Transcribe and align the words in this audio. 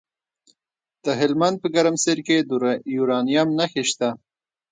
د 1.05 1.05
هلمند 1.19 1.57
په 1.63 1.67
ګرمسیر 1.75 2.19
کې 2.27 2.37
د 2.49 2.51
یورانیم 2.95 3.49
نښې 3.57 3.83
شته. 3.89 4.09